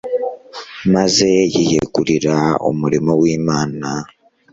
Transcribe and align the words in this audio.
maze 0.93 1.27
yiyegurira 1.53 2.35
umurimo 2.69 3.11
w'Imana. 3.21 3.89